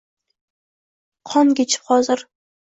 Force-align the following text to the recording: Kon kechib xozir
Kon 1.33 1.53
kechib 1.61 1.85
xozir 1.93 2.27